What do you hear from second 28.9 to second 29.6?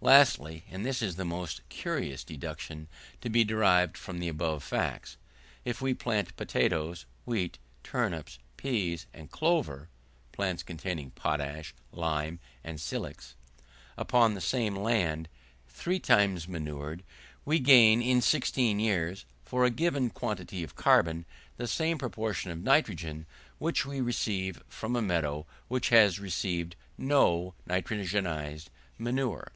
manure.